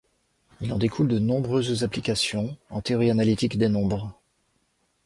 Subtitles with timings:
[0.61, 4.19] Il en découle de nombreuses applications en théorie analytique des nombres.